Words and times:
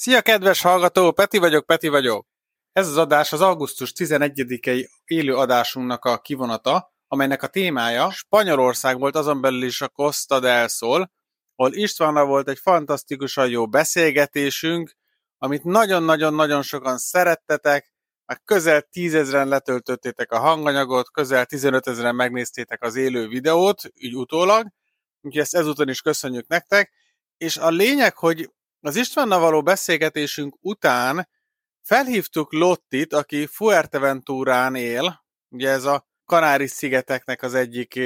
Szia, 0.00 0.22
kedves 0.22 0.62
hallgató! 0.62 1.12
Peti 1.12 1.38
vagyok, 1.38 1.66
Peti 1.66 1.88
vagyok! 1.88 2.26
Ez 2.72 2.88
az 2.88 2.96
adás 2.96 3.32
az 3.32 3.40
augusztus 3.40 3.92
11-i 3.96 4.88
élő 5.04 5.36
adásunknak 5.36 6.04
a 6.04 6.18
kivonata, 6.18 6.92
amelynek 7.06 7.42
a 7.42 7.46
témája 7.46 8.10
Spanyolország 8.10 8.98
volt, 8.98 9.16
azon 9.16 9.40
belül 9.40 9.62
is 9.62 9.80
a 9.80 9.88
Costa 9.88 10.40
del 10.40 10.68
Sol, 10.68 11.10
ahol 11.54 11.74
Istvánnal 11.74 12.26
volt 12.26 12.48
egy 12.48 12.58
fantasztikusan 12.58 13.48
jó 13.48 13.68
beszélgetésünk, 13.68 14.96
amit 15.38 15.64
nagyon-nagyon-nagyon 15.64 16.62
sokan 16.62 16.98
szerettetek, 16.98 17.92
már 18.26 18.40
közel 18.44 18.82
tízezren 18.82 19.48
letöltöttétek 19.48 20.32
a 20.32 20.38
hanganyagot, 20.38 21.10
közel 21.10 21.46
15 21.46 21.86
ezeren 21.86 22.14
megnéztétek 22.14 22.82
az 22.82 22.96
élő 22.96 23.28
videót, 23.28 23.82
így 23.94 24.16
utólag, 24.16 24.66
úgyhogy 25.20 25.42
ezt 25.42 25.54
ezúton 25.54 25.88
is 25.88 26.00
köszönjük 26.00 26.46
nektek, 26.46 26.92
és 27.36 27.56
a 27.56 27.68
lényeg, 27.68 28.16
hogy 28.16 28.50
az 28.80 28.96
Istvánnal 28.96 29.40
való 29.40 29.62
beszélgetésünk 29.62 30.56
után 30.60 31.28
felhívtuk 31.82 32.52
Lottit, 32.52 33.12
aki 33.12 33.46
Fuerteventúrán 33.46 34.74
él, 34.74 35.24
ugye 35.48 35.70
ez 35.70 35.84
a 35.84 36.06
Kanári-szigeteknek 36.24 37.42
az 37.42 37.54
egyik 37.54 38.00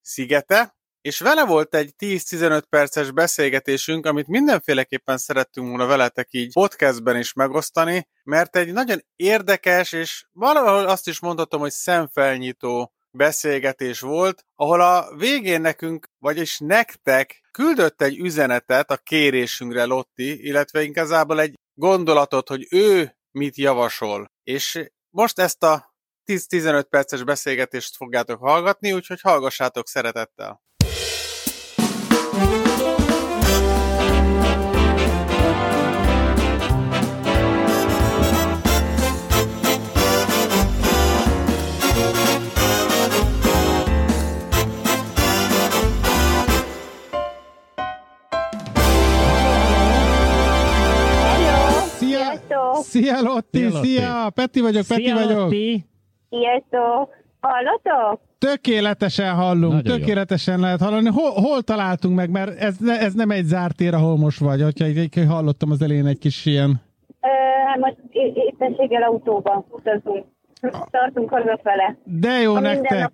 szigete, 0.00 0.76
és 1.00 1.20
vele 1.20 1.44
volt 1.44 1.74
egy 1.74 1.94
10-15 1.98 2.62
perces 2.68 3.10
beszélgetésünk, 3.10 4.06
amit 4.06 4.26
mindenféleképpen 4.26 5.18
szerettünk 5.18 5.68
volna 5.68 5.86
veletek 5.86 6.28
így 6.30 6.52
podcastben 6.52 7.16
is 7.16 7.32
megosztani, 7.32 8.08
mert 8.24 8.56
egy 8.56 8.72
nagyon 8.72 9.04
érdekes, 9.16 9.92
és 9.92 10.26
valahol 10.32 10.88
azt 10.88 11.08
is 11.08 11.20
mondhatom, 11.20 11.60
hogy 11.60 11.70
szemfelnyitó 11.70 12.92
beszélgetés 13.10 14.00
volt, 14.00 14.44
ahol 14.54 14.80
a 14.80 15.16
végén 15.16 15.60
nekünk, 15.60 16.08
vagyis 16.18 16.58
nektek 16.58 17.40
küldött 17.50 18.02
egy 18.02 18.18
üzenetet 18.18 18.90
a 18.90 18.96
kérésünkre 18.96 19.84
Lotti, 19.84 20.46
illetve 20.46 20.82
inkább 20.82 21.30
egy 21.30 21.54
gondolatot, 21.74 22.48
hogy 22.48 22.66
ő 22.70 23.16
mit 23.30 23.56
javasol. 23.56 24.30
És 24.42 24.90
most 25.10 25.38
ezt 25.38 25.62
a 25.62 25.94
10-15 26.26 26.84
perces 26.90 27.24
beszélgetést 27.24 27.96
fogjátok 27.96 28.40
hallgatni, 28.40 28.92
úgyhogy 28.92 29.20
hallgassátok 29.20 29.88
szeretettel. 29.88 30.62
Szia 52.98 53.20
Lotti, 53.22 53.58
szia, 53.58 53.68
Lotti. 53.70 53.86
szia! 53.88 54.30
Peti 54.34 54.60
vagyok, 54.60 54.86
Peti 54.86 55.02
szia, 55.02 55.14
vagyok. 55.14 55.38
Lotti. 55.38 55.84
Sziasztok! 56.30 57.16
Hallotok? 57.40 58.20
Tökéletesen 58.38 59.34
hallunk, 59.34 59.72
Nagyon 59.72 59.98
tökéletesen 59.98 60.56
jó. 60.56 60.60
lehet 60.60 60.80
hallani. 60.80 61.08
Hol, 61.08 61.30
hol 61.30 61.62
találtunk 61.62 62.14
meg, 62.14 62.30
mert 62.30 62.58
ez, 62.60 62.76
ne, 62.78 63.00
ez 63.00 63.14
nem 63.14 63.30
egy 63.30 63.44
zárt 63.44 63.76
tér, 63.76 63.94
ahol 63.94 64.16
most 64.16 64.38
vagy, 64.38 64.62
hogyha 64.62 64.84
egy, 64.84 65.24
hallottam 65.28 65.70
az 65.70 65.82
elején 65.82 66.06
egy 66.06 66.18
kis 66.18 66.46
ilyen... 66.46 66.80
Hát 67.66 67.78
most 67.80 67.96
éppenséggel 68.34 69.02
autóban 69.02 69.64
utazunk. 69.70 70.24
Tartunk 70.90 71.30
hazafele. 71.30 71.96
De 72.04 72.30
jó 72.30 72.54
a 72.54 72.60
nektek. 72.60 73.10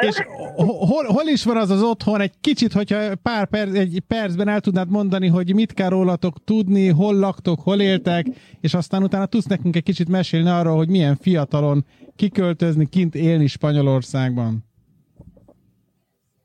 És 0.00 0.22
hol, 0.56 1.04
hol 1.04 1.26
is 1.26 1.44
van 1.44 1.56
az 1.56 1.70
az 1.70 1.82
otthon? 1.82 2.20
Egy 2.20 2.40
kicsit, 2.40 2.72
hogyha 2.72 2.96
pár 3.22 3.46
perc, 3.46 3.74
egy 3.74 4.02
percben 4.08 4.48
el 4.48 4.60
tudnád 4.60 4.90
mondani, 4.90 5.28
hogy 5.28 5.54
mit 5.54 5.72
kell 5.72 5.88
rólatok 5.88 6.44
tudni, 6.44 6.88
hol 6.88 7.14
laktok, 7.14 7.60
hol 7.60 7.80
éltek, 7.80 8.26
és 8.60 8.74
aztán 8.74 9.02
utána 9.02 9.26
tudsz 9.26 9.46
nekünk 9.46 9.76
egy 9.76 9.82
kicsit 9.82 10.08
mesélni 10.08 10.48
arról, 10.48 10.76
hogy 10.76 10.88
milyen 10.88 11.16
fiatalon 11.16 11.84
kiköltözni, 12.16 12.88
kint 12.88 13.14
élni 13.14 13.46
Spanyolországban. 13.46 14.64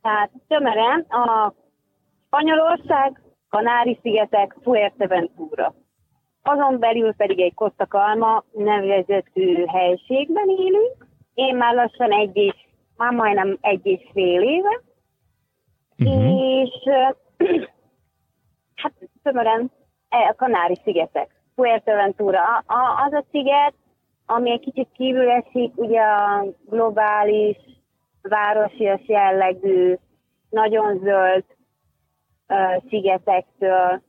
Tehát 0.02 0.32
tömeren 0.48 1.06
a 1.10 1.54
Spanyolország, 2.26 3.22
Kanári-szigetek, 3.50 4.56
Fuerteventura. 4.64 5.74
Azon 6.44 6.80
belül 6.80 7.14
pedig 7.14 7.40
egy 7.40 7.54
Costa 7.54 7.86
Calma 7.86 8.44
nevezetű 8.52 9.66
helységben 9.66 10.50
élünk. 10.50 11.08
Én 11.34 11.56
már 11.56 11.74
lassan 11.74 12.12
egy 12.12 12.36
és, 12.36 12.56
már 12.98 13.12
majdnem 13.14 13.58
egy 13.62 13.86
és 13.86 14.10
fél 14.14 14.42
éve. 14.42 14.82
Uh-huh. 15.98 16.42
És 16.42 16.70
hát 18.82 18.94
tömören 19.24 19.72
e, 20.10 20.18
a 20.18 20.36
Kanári-szigetek, 20.36 21.42
Fuerteventura. 21.56 22.64
Az 23.06 23.14
a 23.14 23.24
sziget, 23.32 23.74
ami 24.26 24.52
egy 24.52 24.60
kicsit 24.60 24.88
kívül 24.94 25.30
esik, 25.30 25.78
ugye 25.78 26.02
a 26.02 26.46
globális, 26.70 27.58
városias 28.22 29.02
jellegű, 29.08 29.96
nagyon 30.50 30.98
zöld 30.98 31.44
uh, 32.48 32.84
szigetektől, 32.90 34.02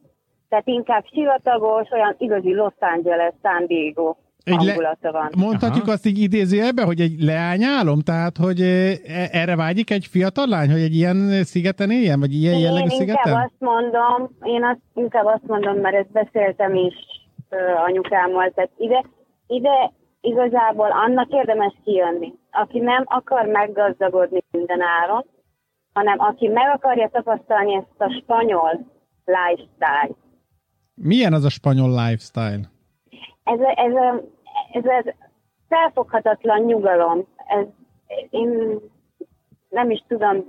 tehát 0.53 0.67
inkább 0.69 1.05
sivatagos, 1.13 1.91
olyan 1.91 2.15
igazi 2.19 2.55
Los 2.55 2.75
Angeles, 2.79 3.33
San 3.43 3.67
Diego 3.67 4.15
hangulata 4.51 5.13
van. 5.13 5.31
Mondhatjuk 5.37 5.83
Aha. 5.83 5.93
azt 5.93 6.07
így 6.07 6.59
ebbe, 6.61 6.83
hogy 6.83 7.01
egy 7.01 7.21
leányálom? 7.21 8.01
Tehát, 8.01 8.37
hogy 8.37 8.61
e, 8.61 8.95
erre 9.31 9.57
vágyik 9.57 9.91
egy 9.91 10.07
fiatal 10.11 10.47
lány, 10.47 10.71
hogy 10.71 10.81
egy 10.81 10.95
ilyen 10.95 11.45
szigeten 11.45 11.91
éljen, 11.91 12.21
vagy 12.21 12.33
ilyen 12.33 12.55
én 12.55 12.61
jellegű 12.61 12.89
szigeten? 12.89 13.33
Inkább 13.33 13.45
azt 13.45 13.59
mondom, 13.59 14.37
én 14.43 14.65
azt, 14.65 14.81
inkább 14.95 15.25
azt 15.25 15.47
mondom, 15.47 15.77
mert 15.77 15.97
ezt 15.97 16.13
beszéltem 16.13 16.75
is 16.75 16.95
anyukámmal, 17.87 18.51
tehát 18.55 18.71
ide, 18.77 19.05
ide 19.47 19.93
igazából 20.21 20.91
annak 20.91 21.29
érdemes 21.31 21.75
kijönni, 21.85 22.33
aki 22.51 22.79
nem 22.79 23.03
akar 23.05 23.47
meggazdagodni 23.47 24.45
minden 24.51 24.81
áron, 24.81 25.25
hanem 25.93 26.21
aki 26.21 26.49
meg 26.49 26.69
akarja 26.75 27.09
tapasztalni 27.13 27.75
ezt 27.75 28.01
a 28.01 28.21
spanyol 28.23 28.87
lifestyle 29.25 30.22
milyen 30.95 31.33
az 31.33 31.45
a 31.45 31.51
spanyol 31.51 31.89
lifestyle? 31.89 32.71
Ez 33.45 33.61
a, 33.61 33.73
ez 33.77 33.95
a, 33.95 34.23
ez 34.73 35.15
felfoghatatlan 35.69 36.61
nyugalom. 36.61 37.27
Ez, 37.47 37.67
én 38.31 38.79
nem 39.69 39.91
is 39.91 40.05
tudom 40.09 40.45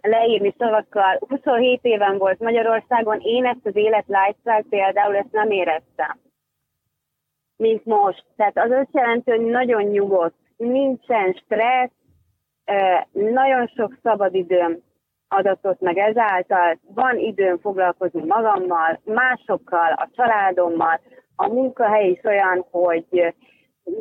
leírni 0.00 0.54
szavakkal. 0.58 1.18
27 1.28 1.78
éven 1.82 2.18
volt 2.18 2.38
Magyarországon, 2.38 3.20
én 3.20 3.44
ezt 3.44 3.66
az 3.66 3.76
élet 3.76 4.04
lifestyle 4.06 4.64
például 4.68 5.16
ezt 5.16 5.32
nem 5.32 5.50
éreztem. 5.50 6.18
Mint 7.56 7.84
most. 7.84 8.24
Tehát 8.36 8.58
az 8.58 8.70
azt 8.70 8.92
jelenti, 8.92 9.30
hogy 9.30 9.40
nagyon 9.40 9.82
nyugodt, 9.82 10.36
nincsen 10.56 11.32
stressz, 11.32 11.92
nagyon 13.12 13.66
sok 13.66 13.98
szabadidőm, 14.02 14.82
adatot, 15.32 15.80
meg 15.80 15.98
ezáltal 15.98 16.78
van 16.94 17.18
időm 17.18 17.58
foglalkozni 17.58 18.22
magammal, 18.26 19.00
másokkal, 19.04 19.92
a 19.92 20.08
családommal. 20.12 21.00
A 21.36 21.48
munkahely 21.48 22.08
is 22.08 22.20
olyan, 22.24 22.66
hogy 22.70 23.34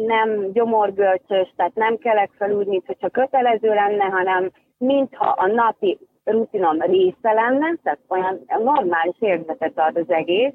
nem 0.07 0.51
gyomorgölcsös, 0.51 1.53
tehát 1.55 1.73
nem 1.75 1.97
kelek 1.97 2.31
fel 2.37 2.51
úgy, 2.51 2.67
mintha 2.67 3.09
kötelező 3.09 3.73
lenne, 3.73 4.03
hanem 4.03 4.51
mintha 4.77 5.25
a 5.25 5.47
napi 5.47 5.99
rutinom 6.23 6.81
része 6.81 7.31
lenne, 7.33 7.75
tehát 7.83 7.99
olyan 8.07 8.39
normális 8.63 9.15
érzetet 9.19 9.79
ad 9.79 9.97
az 9.97 10.09
egész, 10.09 10.53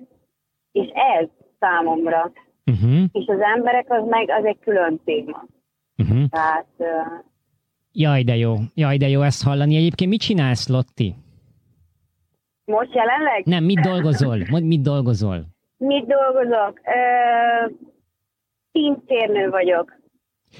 és 0.73 0.91
ez 0.95 1.29
számomra. 1.59 2.33
Uh-huh. 2.71 3.05
És 3.13 3.27
az 3.27 3.41
emberek 3.41 3.87
az 3.89 4.05
meg 4.09 4.31
az 4.31 4.45
egy 4.45 4.59
külön 4.59 5.01
téma. 5.05 5.45
Uh-huh. 5.99 6.29
Tehát 6.31 6.67
Jaj, 7.99 8.23
de 8.23 8.37
jó. 8.37 8.55
Jaj, 8.75 8.97
de 8.97 9.09
jó 9.09 9.23
ezt 9.23 9.43
hallani. 9.45 9.77
Egyébként 9.77 10.11
mit 10.11 10.21
csinálsz, 10.21 10.69
Lotti? 10.69 11.15
Most 12.65 12.95
jelenleg? 12.95 13.45
Nem, 13.45 13.65
mit 13.65 13.81
dolgozol? 13.81 14.39
mit 14.63 14.83
dolgozol? 14.83 15.45
Mit 15.77 16.07
dolgozok? 16.07 16.81
Ö, 16.85 17.71
pincérnő 18.73 19.51
vagyok. 19.51 19.93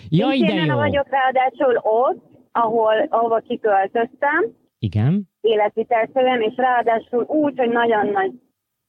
Jaj, 0.09 0.39
de 0.39 0.55
jó. 0.55 0.75
vagyok 0.75 1.09
ráadásul 1.09 1.77
ott, 1.83 2.25
ahol, 2.53 3.07
ahova 3.09 3.39
kiköltöztem. 3.39 4.45
Igen. 4.79 5.29
Életvitelszerűen, 5.41 6.43
és 6.43 6.57
ráadásul 6.57 7.23
úgy, 7.23 7.59
hogy 7.59 7.71
nagyon 7.71 8.07
nagy 8.07 8.33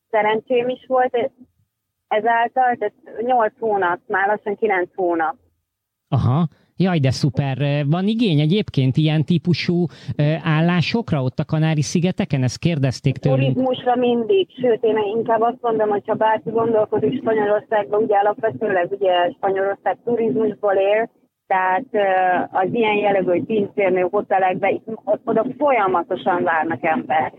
szerencsém 0.10 0.70
is 0.70 0.86
volt 0.88 1.32
ezáltal, 2.08 2.76
tehát 2.76 2.94
8 3.22 3.54
hónap, 3.60 4.00
már 4.08 4.28
lassan 4.28 4.56
9 4.56 4.90
hónap. 4.96 5.36
Aha. 6.08 6.48
Jaj, 6.78 7.00
de 7.00 7.12
szuper. 7.12 7.86
Van 7.86 8.08
igény 8.08 8.40
egyébként 8.40 8.98
ilyen 8.98 9.24
típusú 9.24 9.86
állásokra 10.44 11.24
ott 11.24 11.40
a 11.40 11.46
Kanári-szigeteken? 11.46 12.44
Ezt 12.44 12.60
kérdezték 12.60 13.18
tőlünk. 13.18 13.54
Turizmusra 13.54 13.96
mindig, 13.96 14.48
sőt 14.62 14.84
én 14.84 14.98
inkább 15.16 15.42
azt 15.42 15.62
mondom, 15.62 15.90
hogy 15.90 16.04
ha 16.06 16.14
bárki 16.14 16.50
gondolkodik 16.50 17.20
Spanyolországban, 17.22 18.04
ugye 18.04 18.16
alapvetőleg 18.16 18.92
ugye 18.92 19.32
Spanyolország 19.36 19.98
turizmusból 20.06 20.74
él, 20.74 21.10
tehát 21.48 21.86
az 22.52 22.70
ilyen 22.72 22.96
jellegű, 22.96 23.30
hogy 23.30 23.44
pincérnő 23.44 24.08
hotelekben, 24.10 24.82
oda 25.24 25.46
folyamatosan 25.58 26.44
várnak 26.44 26.84
emberek. 26.84 27.34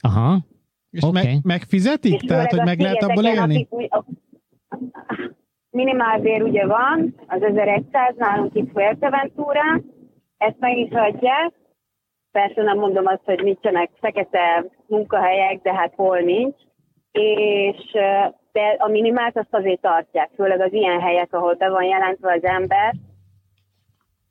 Aha. 0.00 0.38
És 0.90 1.02
okay. 1.02 1.24
meg, 1.24 1.38
megfizetik? 1.42 2.22
És 2.22 2.28
Tehát, 2.28 2.50
hogy 2.50 2.64
meg 2.64 2.80
lehet 2.80 3.02
abból 3.02 3.24
élni? 3.24 3.68
Minimálbér 5.72 6.42
ugye 6.42 6.66
van, 6.66 7.14
az 7.26 7.42
1100 7.42 8.14
nálunk 8.16 8.54
itt 8.54 8.70
Fuerteventurán, 8.70 9.84
ezt 10.36 10.58
meg 10.58 10.78
is 10.78 10.90
adják. 10.90 11.52
Persze 12.32 12.62
nem 12.62 12.78
mondom 12.78 13.06
azt, 13.06 13.24
hogy 13.24 13.42
nincsenek 13.42 13.90
fekete 14.00 14.64
munkahelyek, 14.86 15.62
de 15.62 15.74
hát 15.74 15.92
hol 15.94 16.18
nincs. 16.18 16.56
És 17.12 17.90
de 18.52 18.76
a 18.78 18.88
minimált 18.88 19.36
azt 19.36 19.54
azért 19.54 19.80
tartják, 19.80 20.30
főleg 20.34 20.60
az 20.60 20.72
ilyen 20.72 21.00
helyek, 21.00 21.32
ahol 21.32 21.54
be 21.54 21.70
van 21.70 21.84
jelentve 21.84 22.32
az 22.32 22.44
ember, 22.44 22.94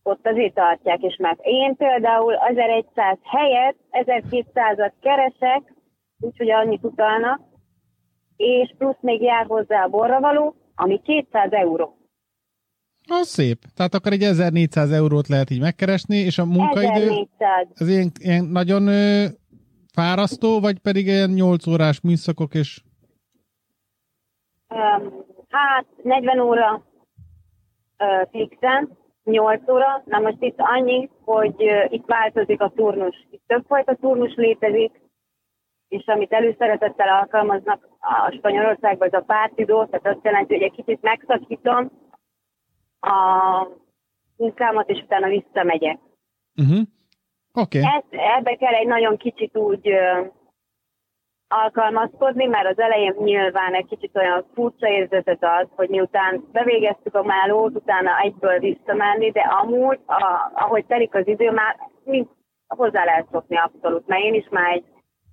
ott 0.04 0.28
azért 0.28 0.54
tartják, 0.54 1.02
és 1.02 1.16
mert 1.16 1.40
én 1.42 1.76
például 1.76 2.36
1100 2.36 3.18
helyet 3.24 3.76
1200-at 3.92 4.92
keresek, 5.02 5.74
úgyhogy 6.20 6.50
annyit 6.50 6.84
utalnak, 6.84 7.40
és 8.38 8.74
plusz 8.78 9.02
még 9.02 9.22
jár 9.22 9.46
hozzá 9.46 9.84
a 9.84 9.90
borravaló, 9.90 10.56
ami 10.82 11.02
200 11.02 11.52
euró. 11.52 11.98
Az 13.08 13.28
szép. 13.28 13.58
Tehát 13.76 13.94
akkor 13.94 14.12
egy 14.12 14.24
1400 14.24 14.92
eurót 14.92 15.28
lehet 15.28 15.50
így 15.50 15.62
megkeresni, 15.62 16.18
és 16.18 16.38
a 16.38 16.46
munkaidő 16.46 17.02
1400. 17.02 17.68
az 17.76 17.88
ilyen, 17.88 18.12
ilyen 18.20 18.46
nagyon 18.46 18.88
ö, 18.88 19.26
fárasztó, 19.94 20.60
vagy 20.60 20.80
pedig 20.80 21.06
ilyen 21.06 21.30
8 21.30 21.68
órás 21.68 22.02
műszakok, 22.02 22.54
és... 22.54 22.82
Um, 24.70 25.26
hát 25.50 25.86
40 26.04 26.40
óra 26.40 26.74
uh, 26.74 28.30
fixen, 28.32 28.98
8 29.24 29.70
óra. 29.70 30.04
Na 30.06 30.20
most 30.20 30.38
itt 30.40 30.58
annyi, 30.58 31.10
hogy 31.24 31.56
uh, 31.64 31.94
itt 31.94 32.06
változik 32.06 32.62
a 32.62 32.72
turnus. 32.76 33.28
Itt 33.32 33.44
többfajta 33.48 33.96
turnus 33.96 34.36
létezik, 34.36 34.92
és 35.88 36.06
amit 36.06 36.34
előszeretettel 36.34 37.08
alkalmaznak 37.08 37.91
a 38.02 38.32
Spanyolországban, 38.38 39.08
az 39.12 39.22
a 39.22 39.24
pártidó, 39.26 39.86
tehát 39.86 40.08
azt 40.08 40.26
jelenti, 40.26 40.54
hogy 40.54 40.64
egy 40.64 40.72
kicsit 40.72 41.02
megszakítom 41.02 41.92
a 43.00 43.68
munkámat, 44.38 44.90
és 44.90 45.02
utána 45.02 45.28
visszamegyek. 45.28 46.00
Uh-huh. 46.56 46.88
Oké. 47.54 47.80
Okay. 47.80 48.20
ebbe 48.38 48.56
kell 48.56 48.74
egy 48.74 48.88
nagyon 48.88 49.18
kicsit 49.18 49.58
úgy 49.58 49.90
uh, 49.90 50.32
alkalmazkodni, 51.48 52.46
mert 52.46 52.70
az 52.70 52.80
elején 52.80 53.16
nyilván 53.18 53.74
egy 53.74 53.86
kicsit 53.86 54.18
olyan 54.18 54.46
furcsa 54.54 54.88
érzetet 54.88 55.44
az, 55.44 55.68
hogy 55.76 55.90
miután 55.90 56.44
bevégeztük 56.52 57.16
a 57.16 57.24
málót, 57.24 57.76
utána 57.76 58.20
egyből 58.20 58.60
visszamenni, 58.60 59.32
de 59.32 59.42
amúgy, 59.42 60.00
a, 60.06 60.52
ahogy 60.54 60.86
telik 60.86 61.16
az 61.16 61.28
idő, 61.28 61.52
már 61.52 61.76
mind 62.04 62.28
hozzá 62.68 63.04
lehet 63.04 63.28
szokni 63.32 63.58
abszolút, 63.58 64.08
mert 64.08 64.24
én 64.24 64.34
is 64.34 64.48
már 64.50 64.72
egy, 64.72 64.86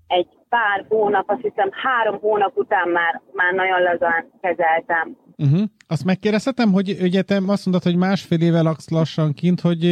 egy 0.07 0.38
pár 0.49 0.85
hónap, 0.89 1.31
azt 1.31 1.43
hiszem 1.43 1.69
három 1.73 2.21
hónap 2.21 2.57
után 2.57 2.89
már, 2.89 3.21
már 3.33 3.53
nagyon 3.53 3.83
lazán 3.83 4.31
kezeltem. 4.41 5.17
Uh-huh. 5.37 5.63
Azt 5.87 6.05
megkérdezhetem, 6.05 6.73
hogy 6.73 6.97
ugye 7.01 7.23
te 7.23 7.35
azt 7.35 7.67
mondtad, 7.67 7.83
hogy 7.83 7.97
másfél 7.97 8.41
éve 8.41 8.63
laksz 8.63 8.91
lassan 8.91 9.33
kint, 9.33 9.61
hogy 9.61 9.85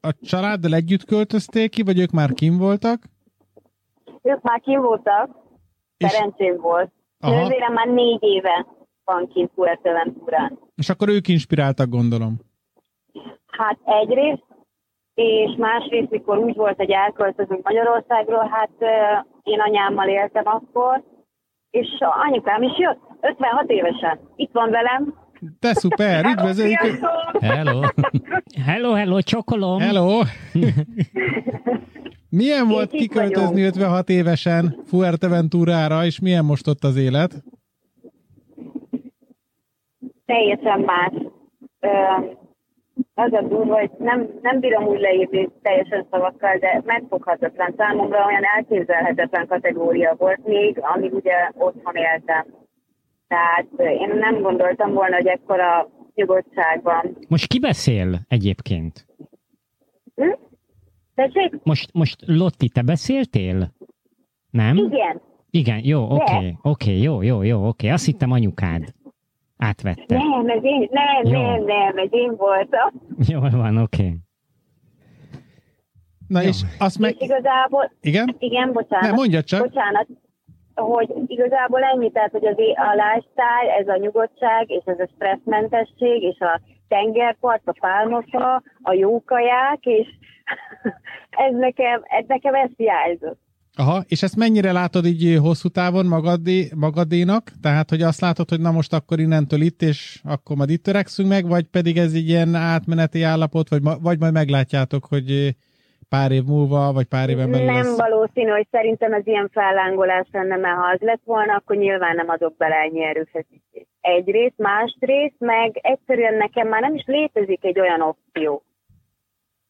a 0.00 0.12
családdal 0.22 0.74
együtt 0.74 1.04
költözték 1.04 1.70
ki, 1.70 1.82
vagy 1.82 1.98
ők 1.98 2.10
már 2.10 2.32
kim 2.32 2.58
voltak? 2.58 3.02
Ők 4.22 4.42
már 4.42 4.60
kim 4.60 4.80
voltak, 4.80 5.30
szerencsém 5.98 6.56
volt. 6.56 6.92
Nővérem 7.18 7.72
már 7.72 7.86
négy 7.86 8.22
éve 8.22 8.66
van 9.04 9.28
kint 9.28 9.50
Fuerteventurán. 9.54 10.58
És 10.76 10.88
akkor 10.88 11.08
ők 11.08 11.28
inspiráltak, 11.28 11.88
gondolom. 11.88 12.36
Hát 13.46 13.78
egyrészt, 13.84 14.44
és 15.14 15.56
másrészt, 15.56 16.10
mikor 16.10 16.38
úgy 16.38 16.56
volt, 16.56 16.76
hogy 16.76 16.90
elköltözünk 16.90 17.64
Magyarországról, 17.64 18.48
hát 18.50 18.70
én 19.48 19.60
anyámmal 19.60 20.08
éltem 20.08 20.46
akkor, 20.46 21.02
és 21.70 21.86
anyukám 22.26 22.62
is 22.62 22.78
jött, 22.78 23.00
56 23.20 23.70
évesen. 23.70 24.20
Itt 24.36 24.52
van 24.52 24.70
velem. 24.70 25.14
De 25.60 25.74
szuper, 25.74 26.24
üdvözöljük! 26.24 26.80
Hello! 27.40 27.80
Hello, 28.64 28.92
hello, 28.92 29.20
csokolom! 29.20 29.80
Hello! 29.80 30.20
milyen 32.28 32.64
Én 32.64 32.68
volt 32.68 32.90
kiköltözni 32.90 33.60
vagyok. 33.60 33.74
56 33.74 34.08
évesen 34.08 34.82
Fuerteventurára, 34.86 36.04
és 36.04 36.20
milyen 36.20 36.44
most 36.44 36.66
ott 36.66 36.84
az 36.84 36.96
élet? 36.96 37.42
Teljesen 40.24 40.80
más 40.80 41.12
az 43.18 43.32
a 43.32 43.42
durva, 43.42 43.78
hogy 43.78 43.90
nem, 43.98 44.28
nem 44.42 44.60
bírom 44.60 44.86
úgy 44.86 45.00
leírni 45.00 45.48
teljesen 45.62 46.06
szavakkal, 46.10 46.56
de 46.56 46.82
megfoghatatlan. 46.84 47.74
Számomra 47.76 48.26
olyan 48.26 48.44
elképzelhetetlen 48.56 49.46
kategória 49.46 50.14
volt 50.18 50.44
még, 50.44 50.78
amíg 50.80 51.14
ugye 51.14 51.50
otthon 51.54 51.94
éltem. 51.94 52.44
Tehát 53.28 53.66
én 53.78 54.08
nem 54.18 54.42
gondoltam 54.42 54.92
volna, 54.92 55.14
hogy 55.16 55.26
ekkora 55.26 55.88
nyugodtság 56.14 56.82
van. 56.82 57.16
Most 57.28 57.46
ki 57.46 57.58
beszél 57.58 58.18
egyébként? 58.28 59.06
Hm? 60.14 60.32
Most, 61.62 61.90
most 61.92 62.16
Lotti, 62.26 62.68
te 62.68 62.82
beszéltél? 62.82 63.68
Nem? 64.50 64.76
Igen. 64.76 65.20
Igen, 65.50 65.80
jó, 65.84 66.02
oké, 66.02 66.14
okay, 66.14 66.56
oké, 66.62 66.90
okay, 66.90 67.02
jó, 67.02 67.22
jó, 67.22 67.42
jó, 67.42 67.56
oké. 67.58 67.66
Okay. 67.68 67.90
Azt 67.90 68.04
hittem 68.04 68.30
anyukád 68.30 68.82
átvette. 69.58 70.16
Nem, 70.16 70.48
ez 70.48 70.64
én, 70.64 70.88
nem, 70.90 71.32
Jó. 71.32 71.40
nem, 71.40 71.64
nem, 71.64 71.96
ez 71.96 72.08
én 72.10 72.36
voltam. 72.36 72.90
Jól 73.28 73.50
van, 73.50 73.76
oké. 73.76 74.02
Okay. 74.02 74.16
Na 76.28 76.40
Jó. 76.40 76.48
és 76.48 76.62
azt 76.78 76.98
meg... 76.98 77.14
És 77.18 77.20
igazából... 77.20 77.92
Igen? 78.00 78.36
Igen, 78.38 78.72
bocsánat. 78.72 79.06
Nem, 79.06 79.14
mondja 79.14 79.42
csak. 79.42 79.60
Bocsánat, 79.60 80.06
hogy 80.74 81.12
igazából 81.26 81.82
ennyi, 81.82 82.10
tehát, 82.10 82.30
hogy 82.30 82.46
az 82.46 82.56
a 82.74 82.92
lifestyle, 82.92 83.74
ez 83.78 83.88
a 83.88 83.96
nyugodtság, 83.96 84.70
és 84.70 84.82
ez 84.84 84.98
a 84.98 85.08
stresszmentesség, 85.14 86.22
és 86.22 86.38
a 86.38 86.60
tengerpart, 86.88 87.62
a 87.64 87.74
pálmafa, 87.80 88.62
a 88.82 88.92
jó 88.92 89.22
kaják, 89.24 89.84
és 89.84 90.06
ez 91.46 91.54
nekem, 91.54 92.02
ez 92.04 92.24
nekem 92.26 92.54
ezt 92.54 92.72
hiányzott. 92.76 93.40
Aha, 93.82 94.02
és 94.08 94.22
ezt 94.22 94.36
mennyire 94.36 94.72
látod 94.72 95.04
így 95.06 95.38
hosszú 95.40 95.68
távon 95.68 96.06
magadé, 96.06 96.70
magadénak? 96.76 97.42
Tehát, 97.62 97.90
hogy 97.90 98.02
azt 98.02 98.20
látod, 98.20 98.48
hogy 98.48 98.60
na 98.60 98.70
most 98.70 98.92
akkor 98.92 99.18
innentől 99.18 99.60
itt, 99.60 99.82
és 99.82 100.20
akkor 100.24 100.56
majd 100.56 100.70
itt 100.70 100.82
törekszünk 100.82 101.28
meg, 101.28 101.48
vagy 101.48 101.66
pedig 101.76 101.96
ez 101.96 102.12
egy 102.14 102.28
ilyen 102.28 102.54
átmeneti 102.54 103.22
állapot, 103.22 103.68
vagy, 103.68 103.82
vagy 104.02 104.18
majd 104.18 104.32
meglátjátok, 104.32 105.04
hogy 105.04 105.54
pár 106.08 106.30
év 106.32 106.44
múlva, 106.44 106.92
vagy 106.92 107.06
pár 107.06 107.28
éven 107.28 107.50
belül 107.50 107.66
Nem 107.66 107.74
lesz... 107.74 107.96
valószínű, 107.96 108.50
hogy 108.50 108.66
szerintem 108.70 109.12
ez 109.12 109.26
ilyen 109.26 109.48
fellángolás 109.52 110.26
lenne, 110.32 110.56
mert 110.56 110.76
ha 110.76 110.86
az 110.94 111.00
lett 111.00 111.22
volna, 111.24 111.54
akkor 111.54 111.76
nyilván 111.76 112.14
nem 112.16 112.28
adok 112.28 112.56
bele 112.56 112.74
ennyi 112.74 113.04
erőfeszítést. 113.04 113.88
Egyrészt, 114.00 114.58
másrészt, 114.58 115.38
meg 115.38 115.78
egyszerűen 115.82 116.34
nekem 116.34 116.68
már 116.68 116.80
nem 116.80 116.94
is 116.94 117.04
létezik 117.06 117.64
egy 117.64 117.80
olyan 117.80 118.00
opció, 118.00 118.62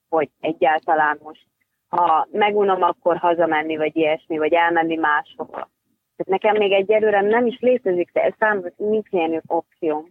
hogy 0.09 0.29
egyáltalán 0.41 1.19
most 1.23 1.47
ha 1.89 2.29
megunom, 2.33 2.83
akkor 2.83 3.17
hazamenni, 3.17 3.77
vagy 3.77 3.97
ilyesmi, 3.97 4.39
vagy 4.39 4.53
elmenni 4.53 4.97
máshova. 4.97 5.71
Tehát 6.17 6.43
nekem 6.43 6.57
még 6.57 6.73
egyelőre 6.73 7.21
nem 7.21 7.47
is 7.47 7.59
létezik, 7.61 8.11
de 8.13 8.35
számomra 8.39 8.73
nincs 8.77 9.09
ilyen 9.11 9.43
opció. 9.47 10.09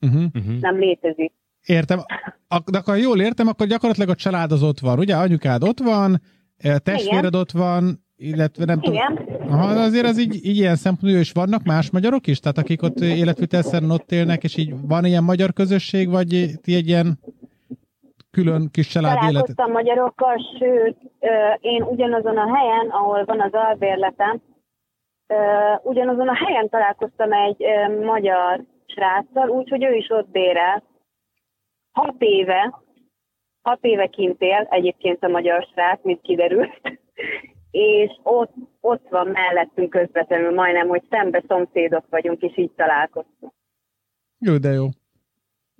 Uh-huh. 0.00 0.60
Nem 0.60 0.78
létezik. 0.78 1.32
Értem. 1.66 1.98
de 2.70 2.78
akkor 2.78 2.96
jól 2.96 3.20
értem, 3.20 3.48
akkor 3.48 3.66
gyakorlatilag 3.66 4.08
a 4.08 4.14
család 4.14 4.52
az 4.52 4.62
ott 4.62 4.78
van, 4.78 4.98
ugye? 4.98 5.16
Anyukád 5.16 5.62
ott 5.62 5.78
van, 5.78 6.20
eh, 6.56 6.78
testvéred 6.78 7.24
Igen. 7.24 7.40
ott 7.40 7.50
van, 7.50 8.04
illetve 8.16 8.64
nem 8.64 8.78
Igen. 8.82 9.14
tudom. 9.14 9.52
Aha, 9.52 9.80
azért 9.80 10.06
az 10.06 10.18
így, 10.18 10.34
így 10.34 10.56
ilyen 10.56 10.76
szempontból 10.76 11.20
is 11.20 11.32
vannak 11.32 11.62
más 11.62 11.90
magyarok 11.90 12.26
is? 12.26 12.38
Tehát 12.38 12.58
akik 12.58 12.82
ott 12.82 13.00
életvitelszerűen 13.00 13.90
ott 13.90 14.12
élnek, 14.12 14.44
és 14.44 14.56
így 14.56 14.74
van 14.86 15.04
ilyen 15.04 15.24
magyar 15.24 15.52
közösség, 15.52 16.08
vagy 16.08 16.50
ti 16.62 16.74
egy 16.74 16.88
ilyen 16.88 17.18
külön 18.30 18.68
kis 18.70 18.86
család 18.86 19.12
életet? 19.12 19.30
Találkoztam 19.30 19.70
magyarokkal, 19.70 20.36
sőt, 20.58 20.96
én 21.60 21.82
ugyanazon 21.82 22.36
a 22.36 22.56
helyen, 22.56 22.88
ahol 22.88 23.24
van 23.24 23.40
az 23.40 23.52
albérletem, 23.52 24.42
ugyanazon 25.82 26.28
a 26.28 26.34
helyen 26.34 26.68
találkoztam 26.68 27.32
egy 27.32 27.64
magyar 28.04 28.64
sráccal, 28.86 29.48
úgyhogy 29.48 29.84
ő 29.84 29.94
is 29.94 30.10
ott 30.10 30.28
bérel. 30.28 30.82
Hat 31.92 32.14
éve, 32.18 32.80
hat 33.62 33.84
éve 33.84 34.06
kint 34.06 34.40
él, 34.42 34.66
egyébként 34.70 35.24
a 35.24 35.28
magyar 35.28 35.66
srác, 35.72 36.00
mint 36.02 36.20
kiderült, 36.20 36.80
és 37.70 38.10
ott, 38.22 38.52
ott 38.80 39.08
van 39.08 39.26
mellettünk 39.26 39.90
közvetlenül, 39.90 40.54
majdnem, 40.54 40.88
hogy 40.88 41.02
szembe 41.10 41.42
szomszédok 41.48 42.04
vagyunk, 42.10 42.42
és 42.42 42.58
így 42.58 42.70
találkoztunk. 42.70 43.52
Jó, 44.38 44.58
de 44.58 44.70
jó. 44.70 44.86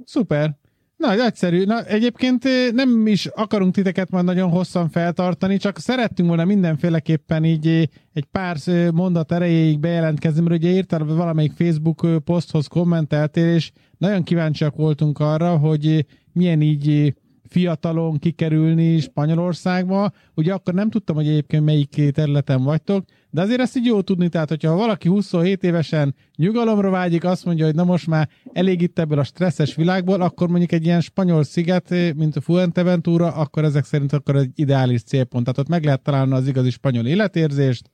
Szuper. 0.05 0.60
Na, 1.01 1.25
egyszerű. 1.25 1.65
Na, 1.65 1.85
egyébként 1.85 2.45
eh, 2.45 2.71
nem 2.73 3.07
is 3.07 3.27
akarunk 3.27 3.75
titeket 3.75 4.11
majd 4.11 4.25
nagyon 4.25 4.51
hosszan 4.51 4.89
feltartani, 4.89 5.57
csak 5.57 5.79
szerettünk 5.79 6.29
volna 6.29 6.45
mindenféleképpen 6.45 7.45
így 7.45 7.67
eh, 7.67 7.83
egy 8.13 8.25
pár 8.25 8.57
eh, 8.65 8.91
mondat 8.91 9.33
erejéig 9.33 9.79
bejelentkezni, 9.79 10.41
mert 10.41 10.55
ugye 10.55 10.71
írtál 10.71 11.05
valamelyik 11.05 11.53
Facebook 11.53 12.25
poszthoz 12.25 12.67
kommenteltél, 12.67 13.55
és 13.55 13.71
nagyon 13.99 14.23
kíváncsiak 14.23 14.77
voltunk 14.77 15.19
arra, 15.19 15.57
hogy 15.57 16.07
milyen 16.33 16.61
így 16.61 17.15
fiatalon 17.49 18.19
kikerülni 18.19 18.99
Spanyolországba. 18.99 20.13
Ugye 20.35 20.53
akkor 20.53 20.75
nem 20.75 20.91
tudtam, 20.91 21.17
hogy 21.17 21.29
egyébként 21.29 21.65
melyik 21.65 22.11
területen 22.13 22.63
vagytok, 22.63 23.05
de 23.31 23.41
azért 23.41 23.61
ezt 23.61 23.77
így 23.77 23.85
jó 23.85 24.01
tudni, 24.01 24.29
tehát 24.29 24.49
hogyha 24.49 24.77
valaki 24.77 25.09
27 25.09 25.63
évesen 25.63 26.15
nyugalomra 26.37 26.91
vágyik, 26.91 27.25
azt 27.25 27.45
mondja, 27.45 27.65
hogy 27.65 27.75
na 27.75 27.85
most 27.85 28.07
már 28.07 28.29
elég 28.53 28.83
itt 28.83 28.99
ebből 28.99 29.19
a 29.19 29.25
stresszes 29.25 29.75
világból, 29.75 30.21
akkor 30.21 30.49
mondjuk 30.49 30.73
egy 30.73 30.85
ilyen 30.85 31.01
spanyol 31.01 31.43
sziget, 31.43 31.91
mint 32.17 32.37
a 32.37 32.41
Fuerteventura, 32.41 33.27
akkor 33.27 33.65
ezek 33.65 33.85
szerint 33.85 34.13
akkor 34.13 34.37
egy 34.37 34.51
ideális 34.55 35.03
célpont. 35.03 35.45
Tehát 35.45 35.59
ott 35.59 35.69
meg 35.69 35.85
lehet 35.85 36.03
találni 36.03 36.33
az 36.33 36.49
igazi 36.49 36.71
spanyol 36.71 37.07
életérzést, 37.07 37.91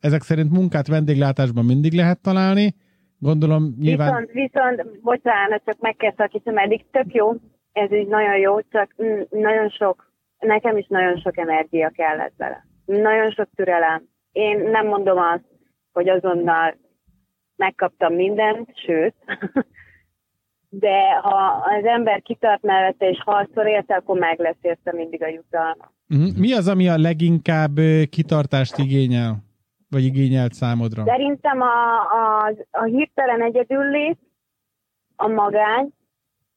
ezek 0.00 0.22
szerint 0.22 0.52
munkát 0.52 0.86
vendéglátásban 0.86 1.64
mindig 1.64 1.92
lehet 1.92 2.20
találni, 2.20 2.74
Gondolom 3.18 3.74
nyilván... 3.78 4.08
Viszont, 4.08 4.30
viszont, 4.32 5.00
bocsánat, 5.00 5.62
csak 5.64 5.80
meg 5.80 5.96
kell 5.96 6.12
szakítom, 6.16 6.58
eddig 6.58 6.84
tök 6.90 7.14
jó, 7.14 7.32
ez 7.72 7.92
így 7.92 8.06
nagyon 8.06 8.38
jó, 8.38 8.60
csak 8.60 8.94
nagyon 9.30 9.68
sok, 9.68 10.12
nekem 10.38 10.76
is 10.76 10.86
nagyon 10.88 11.20
sok 11.20 11.38
energia 11.38 11.88
kellett 11.88 12.32
bele. 12.36 12.66
Nagyon 12.84 13.30
sok 13.30 13.48
türelem. 13.54 14.02
Én 14.36 14.58
nem 14.58 14.86
mondom 14.86 15.18
azt, 15.18 15.44
hogy 15.92 16.08
azonnal 16.08 16.76
megkaptam 17.56 18.14
mindent, 18.14 18.70
sőt, 18.86 19.14
de 20.84 21.14
ha 21.22 21.64
az 21.78 21.84
ember 21.84 22.22
kitart 22.22 22.62
mellette 22.62 23.08
és 23.08 23.22
harcol 23.24 23.64
érte, 23.64 23.94
akkor 23.94 24.18
meg 24.18 24.38
lesz 24.38 24.58
érte 24.60 24.92
mindig 24.92 25.22
a 25.22 25.28
jutalma. 25.28 25.92
Mhm. 26.06 26.40
Mi 26.40 26.52
az, 26.52 26.68
ami 26.68 26.88
a 26.88 26.98
leginkább 26.98 27.76
kitartást 28.10 28.78
igényel? 28.78 29.36
Vagy 29.90 30.04
igényelt 30.04 30.52
számodra? 30.52 31.04
Szerintem 31.04 31.60
a, 31.60 32.00
a, 32.00 32.52
a 32.70 32.82
hirtelen 32.82 33.42
egyedüllét, 33.42 34.18
a 35.16 35.26
magány, 35.26 35.88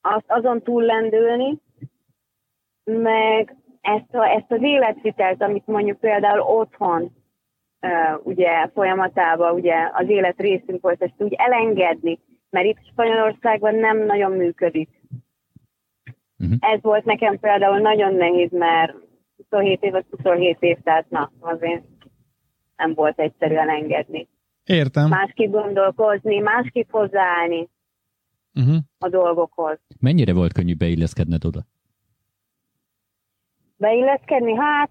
azt 0.02 0.26
azon 0.28 0.62
túl 0.62 0.84
lendülni, 0.84 1.60
meg 2.84 3.56
ezt, 3.82 4.14
a, 4.14 4.26
ezt 4.26 4.52
az 4.52 4.62
életvitelt, 4.62 5.42
amit 5.42 5.68
mondjuk 5.68 6.00
például 6.00 6.40
otthon 6.40 7.18
uh, 7.82 8.26
ugye 8.26 8.68
folyamatában 8.74 9.54
ugye 9.54 9.90
az 9.94 10.10
élet 10.10 10.40
részünk 10.40 10.82
volt, 10.82 11.02
ezt 11.02 11.14
úgy 11.18 11.34
elengedni, 11.34 12.20
mert 12.50 12.66
itt 12.66 12.86
Spanyolországban 12.92 13.76
nem 13.76 14.06
nagyon 14.06 14.32
működik. 14.32 14.90
Uh-huh. 16.40 16.58
Ez 16.60 16.82
volt 16.82 17.06
nekem 17.06 17.40
például 17.40 17.80
nagyon 17.80 18.14
nehéz, 18.14 18.52
mert 18.52 18.96
27 19.38 19.84
év, 19.84 19.94
27 20.10 20.58
év, 20.60 20.78
tehát 20.84 21.10
na, 21.10 21.32
azért 21.40 21.84
nem 22.76 22.94
volt 22.94 23.20
egyszerűen 23.20 23.70
engedni. 23.70 24.28
Értem. 24.64 25.08
Másképp 25.08 25.52
gondolkozni, 25.52 26.40
másképp 26.40 26.90
hozzáállni 26.90 27.70
uh-huh. 28.54 28.76
a 28.98 29.10
dolgokhoz. 29.10 29.80
Mennyire 30.00 30.34
volt 30.34 30.54
könnyű 30.54 30.76
beilleszkedned 30.76 31.46
oda? 31.46 31.66
Beilleszkedni? 33.78 34.56
Hát 34.56 34.90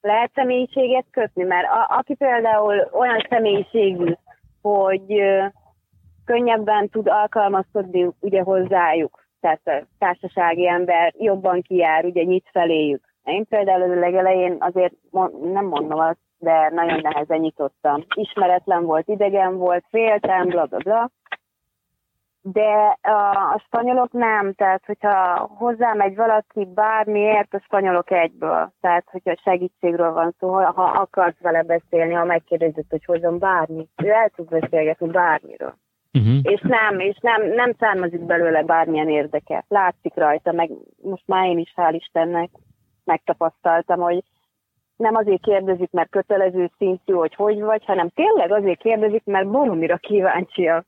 lehet 0.00 0.30
személyiséget 0.34 1.06
kötni, 1.10 1.42
mert 1.42 1.66
a, 1.66 1.96
aki 1.98 2.14
például 2.14 2.88
olyan 2.92 3.26
személyiségű, 3.28 4.12
hogy 4.62 5.22
könnyebben 6.24 6.88
tud 6.88 7.08
alkalmazkodni 7.08 8.10
ugye 8.20 8.42
hozzájuk, 8.42 9.26
tehát 9.40 9.60
a 9.64 9.86
társasági 9.98 10.68
ember 10.68 11.14
jobban 11.18 11.62
kijár, 11.62 12.04
ugye 12.04 12.22
nyit 12.22 12.48
feléjük. 12.52 13.06
Én 13.24 13.46
például 13.46 13.82
a 13.82 14.00
legelején 14.00 14.56
azért 14.58 14.94
nem 15.52 15.64
mondom 15.64 15.98
azt, 15.98 16.18
de 16.38 16.70
nagyon 16.74 17.00
nehezen 17.00 17.38
nyitottam. 17.38 18.04
Ismeretlen 18.14 18.84
volt, 18.84 19.08
idegen 19.08 19.56
volt, 19.56 19.84
féltem, 19.90 20.46
bla 20.46 20.66
bla 20.66 20.78
bla. 20.78 21.10
De 22.42 22.98
a, 23.02 23.30
a 23.54 23.62
spanyolok 23.66 24.12
nem, 24.12 24.52
tehát 24.52 24.82
hogyha 24.86 25.36
hozzám 25.58 26.00
egy 26.00 26.16
valaki 26.16 26.68
bármiért, 26.74 27.54
a 27.54 27.60
spanyolok 27.64 28.10
egyből. 28.10 28.72
Tehát 28.80 29.04
hogyha 29.10 29.40
segítségről 29.42 30.12
van 30.12 30.34
szó, 30.38 30.52
ha 30.52 30.82
akarsz 30.82 31.40
vele 31.40 31.62
beszélni, 31.62 32.12
ha 32.14 32.24
megkérdezed, 32.24 32.84
hogy 32.88 33.04
hozzam 33.04 33.38
bármi, 33.38 33.88
ő 34.02 34.10
el 34.10 34.28
tud 34.28 34.48
beszélgetni 34.48 35.06
bármiről. 35.10 35.74
Uh-huh. 36.12 36.38
És 36.42 36.60
nem, 36.60 36.98
és 36.98 37.16
nem, 37.20 37.42
nem 37.46 37.72
származik 37.78 38.20
belőle 38.20 38.62
bármilyen 38.62 39.08
érdeke. 39.08 39.64
Látszik 39.68 40.14
rajta, 40.14 40.52
meg 40.52 40.70
most 41.02 41.26
már 41.26 41.46
én 41.46 41.58
is, 41.58 41.72
hál' 41.76 41.94
Istennek, 41.94 42.50
megtapasztaltam, 43.04 44.00
hogy 44.00 44.22
nem 44.96 45.14
azért 45.14 45.42
kérdezik, 45.42 45.90
mert 45.90 46.10
kötelező 46.10 46.70
szintű, 46.78 47.12
hogy 47.12 47.34
hogy 47.34 47.60
vagy, 47.60 47.84
hanem 47.84 48.08
tényleg 48.08 48.52
azért 48.52 48.78
kérdezik, 48.78 49.24
mert 49.24 49.50
boromira 49.50 49.96
kíváncsiak. 49.96 50.86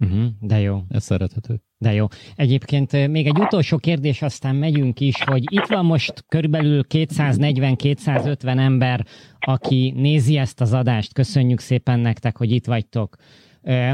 Uh-huh, 0.00 0.26
de 0.40 0.60
jó. 0.60 0.82
Ez 0.88 1.04
szerethető. 1.04 1.60
De 1.78 1.92
jó. 1.92 2.06
Egyébként 2.36 2.92
eh, 2.92 3.08
még 3.08 3.26
egy 3.26 3.38
utolsó 3.38 3.76
kérdés, 3.76 4.22
aztán 4.22 4.56
megyünk 4.56 5.00
is, 5.00 5.24
hogy 5.24 5.42
itt 5.50 5.66
van 5.66 5.84
most 5.84 6.24
körülbelül 6.28 6.84
240-250 6.88 8.58
ember, 8.58 9.06
aki 9.38 9.92
nézi 9.96 10.36
ezt 10.36 10.60
az 10.60 10.72
adást. 10.72 11.12
Köszönjük 11.12 11.60
szépen 11.60 12.00
nektek, 12.00 12.36
hogy 12.36 12.50
itt 12.50 12.66
vagytok. 12.66 13.16
Eh, 13.62 13.92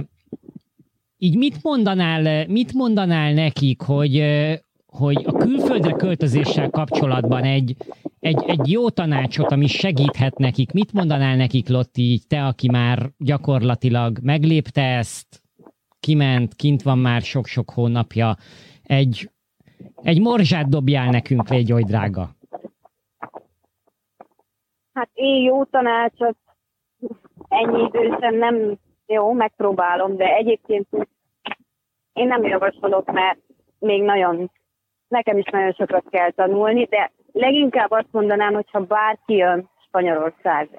így 1.16 1.36
mit 1.36 1.62
mondanál, 1.62 2.46
mit 2.46 2.72
mondanál 2.72 3.32
nekik, 3.32 3.80
hogy, 3.80 4.18
eh, 4.18 4.58
hogy 4.86 5.22
a 5.26 5.32
külföldre 5.32 5.92
költözéssel 5.92 6.70
kapcsolatban 6.70 7.42
egy, 7.42 7.76
egy, 8.20 8.42
egy 8.46 8.70
jó 8.70 8.90
tanácsot, 8.90 9.52
ami 9.52 9.66
segíthet 9.66 10.38
nekik, 10.38 10.72
mit 10.72 10.92
mondanál 10.92 11.36
nekik, 11.36 11.68
Lotti, 11.68 12.20
te, 12.28 12.44
aki 12.46 12.70
már 12.70 13.10
gyakorlatilag 13.18 14.18
meglépte 14.22 14.82
ezt, 14.82 15.43
kiment, 16.04 16.54
kint 16.54 16.82
van 16.82 16.98
már 16.98 17.20
sok-sok 17.20 17.70
hónapja, 17.70 18.36
egy, 18.82 19.30
egy 20.02 20.20
morzsát 20.20 20.68
dobjál 20.68 21.10
nekünk, 21.10 21.48
légy 21.48 21.72
oly 21.72 21.82
drága. 21.82 22.28
Hát 24.92 25.10
én 25.12 25.42
jó 25.42 25.64
tanácsot 25.64 26.36
ennyi 27.48 27.82
idősen 27.82 28.34
nem 28.34 28.78
jó, 29.06 29.32
megpróbálom, 29.32 30.16
de 30.16 30.34
egyébként 30.34 30.86
én 32.12 32.26
nem 32.26 32.44
javasolok, 32.44 33.12
mert 33.12 33.38
még 33.78 34.02
nagyon 34.02 34.50
nekem 35.08 35.38
is 35.38 35.44
nagyon 35.50 35.72
sokat 35.72 36.04
kell 36.10 36.30
tanulni, 36.30 36.84
de 36.84 37.12
leginkább 37.32 37.90
azt 37.90 38.08
mondanám, 38.10 38.54
hogyha 38.54 38.80
bárki 38.80 39.34
jön 39.34 39.68
Spanyolországba. 39.86 40.78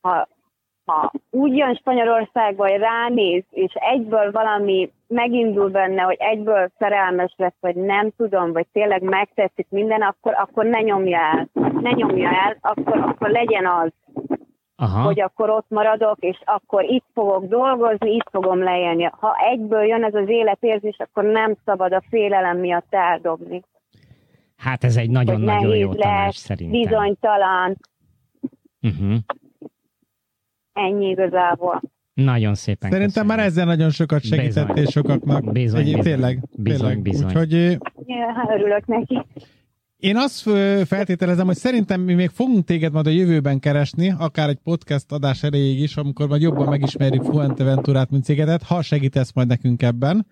Ha, 0.00 0.28
ha 0.84 1.12
úgy 1.30 1.56
jön 1.56 1.74
Spanyolországba, 1.74 2.68
hogy 2.68 2.80
ránéz, 2.80 3.44
és 3.50 3.72
egyből 3.74 4.30
valami 4.30 4.90
megindul 5.06 5.68
benne, 5.68 6.02
hogy 6.02 6.16
egyből 6.18 6.70
szerelmes 6.78 7.34
lesz, 7.36 7.56
vagy 7.60 7.74
nem 7.76 8.10
tudom, 8.16 8.52
vagy 8.52 8.66
tényleg 8.72 9.02
megtetszik 9.02 9.66
minden, 9.70 10.02
akkor, 10.02 10.34
akkor 10.34 10.64
ne 10.64 10.80
nyomja 10.80 11.18
el. 11.18 11.48
Ne 11.80 11.90
nyomja 11.90 12.28
el, 12.28 12.56
akkor, 12.60 12.98
akkor 12.98 13.30
legyen 13.30 13.66
az. 13.66 13.92
Aha. 14.76 15.02
hogy 15.02 15.20
akkor 15.20 15.50
ott 15.50 15.66
maradok, 15.68 16.16
és 16.18 16.38
akkor 16.44 16.84
itt 16.84 17.04
fogok 17.14 17.44
dolgozni, 17.44 18.14
itt 18.14 18.28
fogom 18.30 18.62
leélni. 18.62 19.10
Ha 19.20 19.34
egyből 19.52 19.82
jön 19.82 20.04
ez 20.04 20.14
az 20.14 20.28
életérzés, 20.28 20.96
akkor 20.98 21.24
nem 21.24 21.56
szabad 21.64 21.92
a 21.92 22.02
félelem 22.08 22.58
miatt 22.58 22.94
eldobni. 22.94 23.62
Hát 24.56 24.84
ez 24.84 24.96
egy 24.96 25.10
nagyon-nagyon 25.10 25.76
jó 25.76 25.94
tanács 25.94 26.34
szerintem. 26.34 26.80
Bizonytalan. 26.80 27.76
Uh-huh. 28.82 29.16
Ennyi 30.72 31.08
igazából. 31.08 31.82
Nagyon 32.14 32.54
szépen 32.54 32.90
Szerintem 32.90 33.22
köszönöm. 33.24 33.36
már 33.36 33.46
ezzel 33.46 33.64
nagyon 33.64 33.90
sokat 33.90 34.22
segítettél 34.24 34.86
sokaknak. 34.86 35.52
Bizony, 35.52 35.80
egy, 35.80 35.84
bizony, 35.84 36.02
tényleg, 36.02 36.42
bizony, 36.56 36.78
tényleg. 36.78 37.02
bizony. 37.02 37.26
Úgyhogy... 37.26 37.52
Ja, 38.06 38.32
hát 38.34 38.50
örülök 38.58 38.86
neki. 38.86 39.26
Én 39.96 40.16
azt 40.16 40.40
feltételezem, 40.86 41.46
hogy 41.46 41.56
szerintem 41.56 42.00
mi 42.00 42.14
még 42.14 42.28
fogunk 42.28 42.64
téged 42.64 42.92
majd 42.92 43.06
a 43.06 43.10
jövőben 43.10 43.58
keresni, 43.58 44.14
akár 44.18 44.48
egy 44.48 44.58
podcast 44.64 45.12
adás 45.12 45.42
erejéig 45.42 45.80
is, 45.80 45.96
amikor 45.96 46.28
majd 46.28 46.42
jobban 46.42 46.68
megismerjük 46.68 47.22
Fuenteventurát, 47.22 48.10
mint 48.10 48.24
cégedet, 48.24 48.62
ha 48.62 48.82
segítesz 48.82 49.32
majd 49.32 49.48
nekünk 49.48 49.82
ebben. 49.82 50.26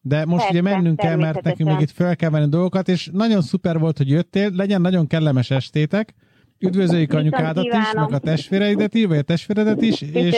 De 0.00 0.24
most 0.24 0.44
Persze, 0.44 0.60
ugye 0.60 0.62
mennünk 0.62 0.96
kell, 0.96 1.16
mert 1.16 1.42
nekünk 1.42 1.68
még 1.70 1.80
itt 1.80 1.90
fel 1.90 2.16
kell 2.16 2.30
venni 2.30 2.48
dolgokat, 2.48 2.88
és 2.88 3.10
nagyon 3.12 3.42
szuper 3.42 3.78
volt, 3.78 3.96
hogy 3.96 4.08
jöttél, 4.08 4.50
legyen 4.50 4.80
nagyon 4.80 5.06
kellemes 5.06 5.50
estétek. 5.50 6.14
Üdvözöljük 6.62 7.12
anyukádat 7.12 7.64
is, 7.64 7.92
meg 7.94 8.12
a 8.12 8.18
testvéreidet 8.18 8.94
is, 8.94 9.06
vagy 9.06 9.18
a 9.18 9.22
testvéredet 9.22 9.82
is, 9.82 10.00
és 10.00 10.36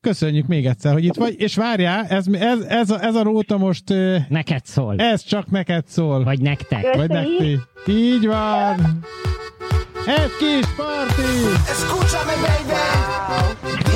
Köszönjük 0.00 0.46
még 0.46 0.66
egyszer, 0.66 0.92
hogy 0.92 1.04
itt 1.04 1.14
vagy, 1.14 1.34
és 1.38 1.54
várjál, 1.56 2.06
ez, 2.08 2.26
ez, 2.32 2.60
ez, 2.60 2.90
a, 2.90 3.04
ez 3.04 3.14
a 3.14 3.22
róta 3.22 3.58
most... 3.58 3.84
Neked 4.28 4.64
szól. 4.64 4.94
Ez 4.98 5.24
csak 5.24 5.50
neked 5.50 5.86
szól. 5.86 6.24
Vagy 6.24 6.40
nektek. 6.40 6.82
Köszönjük. 6.82 7.08
Vagy 7.08 7.08
nektek. 7.08 7.94
Így 7.94 8.26
van. 8.26 9.04
Egy 10.06 10.36
kis 10.38 10.66
parti! 10.76 11.22
Escúchame, 11.68 12.32
baby! 12.34 13.89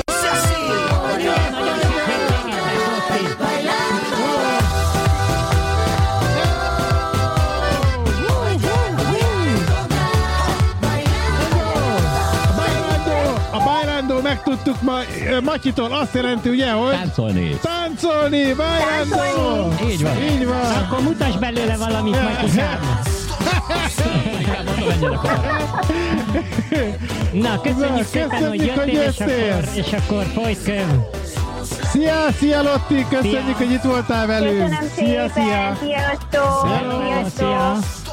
Megtudtuk 14.55 14.81
ma 14.81 14.99
Matyitól, 15.43 15.91
azt 15.91 16.13
jelenti 16.13 16.49
ugye, 16.49 16.71
hogy... 16.71 16.91
Táncolni. 16.91 17.59
Táncolni, 17.61 18.53
Bajrandó! 18.53 19.73
Így 19.89 20.03
van. 20.03 20.17
Így 20.21 20.45
van. 20.45 20.59
Akkor 20.59 21.01
mutasd 21.01 21.39
belőle 21.39 21.77
valamit, 21.77 22.21
Matyikám. 22.21 22.79
Na, 27.31 27.61
köszönjük 27.61 27.97
Na, 27.97 28.03
szépen, 28.03 28.47
hogy 28.47 28.65
jöttél, 28.65 28.83
hogy 28.83 28.93
és, 28.93 29.19
akkor, 29.19 29.63
és 29.75 29.93
akkor 29.93 30.25
folyt 30.33 30.71
Szia, 31.91 32.31
szia 32.39 32.61
Lotti, 32.61 33.05
köszönjük, 33.09 33.43
szia. 33.45 33.55
hogy 33.57 33.71
itt 33.71 33.81
voltál 33.81 34.27
velünk. 34.27 34.69
Köszönöm 34.69 34.89
szia, 34.95 35.29
szia. 35.33 35.77
Sziasztok. 35.81 36.67
Sziasztok. 36.67 37.33
Szia. 37.37 38.03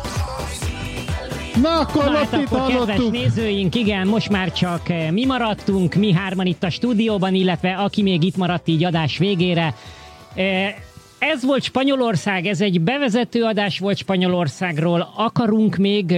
Na, 1.60 1.78
akkor 1.78 2.04
Na, 2.04 2.10
hát 2.10 2.32
akkor 2.32 2.66
kedves 2.66 3.10
nézőink, 3.10 3.74
igen, 3.74 4.06
most 4.06 4.28
már 4.28 4.52
csak 4.52 4.88
eh, 4.88 5.10
mi 5.10 5.24
maradtunk, 5.24 5.94
mi 5.94 6.12
hárman 6.12 6.46
itt 6.46 6.62
a 6.62 6.70
stúdióban, 6.70 7.34
illetve 7.34 7.74
aki 7.74 8.02
még 8.02 8.22
itt 8.22 8.36
maradt 8.36 8.68
így 8.68 8.84
adás 8.84 9.18
végére. 9.18 9.74
Eh, 10.34 10.74
ez 11.18 11.44
volt 11.44 11.62
Spanyolország, 11.62 12.46
ez 12.46 12.60
egy 12.60 12.80
bevezető 12.80 13.42
adás 13.42 13.78
volt 13.78 13.96
Spanyolországról. 13.96 15.12
Akarunk 15.16 15.76
még 15.76 16.14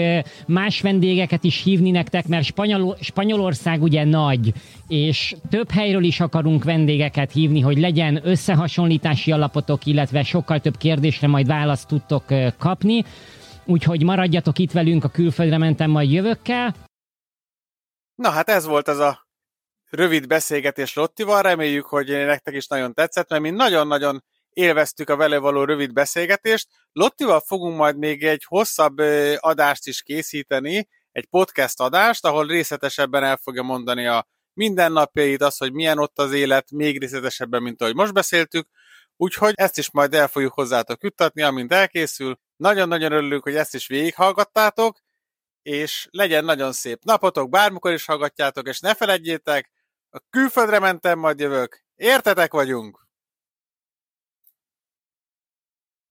más 0.46 0.80
vendégeket 0.80 1.44
is 1.44 1.62
hívni 1.62 1.90
nektek, 1.90 2.26
mert 2.26 2.44
Spanyol, 2.44 2.96
Spanyolország 3.00 3.82
ugye 3.82 4.04
nagy, 4.04 4.52
és 4.88 5.34
több 5.50 5.70
helyről 5.70 6.04
is 6.04 6.20
akarunk 6.20 6.64
vendégeket 6.64 7.32
hívni, 7.32 7.60
hogy 7.60 7.78
legyen 7.78 8.20
összehasonlítási 8.22 9.32
alapotok, 9.32 9.86
illetve 9.86 10.22
sokkal 10.22 10.60
több 10.60 10.76
kérdésre 10.76 11.28
majd 11.28 11.46
választ 11.46 11.88
tudtok 11.88 12.24
kapni. 12.58 13.04
Úgyhogy 13.66 14.02
maradjatok 14.02 14.58
itt 14.58 14.72
velünk, 14.72 15.04
a 15.04 15.08
külföldre 15.08 15.58
mentem, 15.58 15.90
majd 15.90 16.10
jövökkel. 16.10 16.74
Na 18.14 18.30
hát 18.30 18.48
ez 18.48 18.64
volt 18.64 18.88
az 18.88 18.98
a 18.98 19.26
rövid 19.90 20.26
beszélgetés 20.26 20.94
Lottival, 20.94 21.42
reméljük, 21.42 21.86
hogy 21.86 22.08
nektek 22.08 22.54
is 22.54 22.66
nagyon 22.66 22.94
tetszett, 22.94 23.28
mert 23.28 23.42
mi 23.42 23.50
nagyon-nagyon 23.50 24.24
élveztük 24.50 25.08
a 25.10 25.16
vele 25.16 25.38
való 25.38 25.64
rövid 25.64 25.92
beszélgetést. 25.92 26.68
Lottival 26.92 27.40
fogunk 27.40 27.76
majd 27.76 27.98
még 27.98 28.22
egy 28.22 28.44
hosszabb 28.44 28.98
adást 29.36 29.86
is 29.86 30.02
készíteni, 30.02 30.88
egy 31.12 31.26
podcast 31.26 31.80
adást, 31.80 32.24
ahol 32.24 32.46
részletesebben 32.46 33.24
el 33.24 33.36
fogja 33.36 33.62
mondani 33.62 34.06
a 34.06 34.26
mindennapjait, 34.52 35.42
az, 35.42 35.56
hogy 35.56 35.72
milyen 35.72 35.98
ott 35.98 36.18
az 36.18 36.32
élet, 36.32 36.70
még 36.70 37.00
részletesebben, 37.00 37.62
mint 37.62 37.82
ahogy 37.82 37.94
most 37.94 38.12
beszéltük. 38.12 38.68
Úgyhogy 39.16 39.52
ezt 39.56 39.78
is 39.78 39.90
majd 39.90 40.14
el 40.14 40.28
fogjuk 40.28 40.52
hozzátok 40.52 41.02
juttatni, 41.02 41.42
amint 41.42 41.72
elkészül. 41.72 42.38
Nagyon-nagyon 42.56 43.12
örülünk, 43.12 43.42
hogy 43.42 43.56
ezt 43.56 43.74
is 43.74 43.86
végighallgattátok, 43.86 44.98
és 45.62 46.08
legyen 46.10 46.44
nagyon 46.44 46.72
szép 46.72 47.04
napotok, 47.04 47.48
bármikor 47.48 47.92
is 47.92 48.04
hallgatjátok, 48.04 48.68
és 48.68 48.80
ne 48.80 48.94
feledjétek, 48.94 49.70
a 50.10 50.18
külföldre 50.30 50.78
mentem, 50.78 51.18
majd 51.18 51.38
jövök. 51.38 51.84
Értetek 51.94 52.52
vagyunk! 52.52 53.03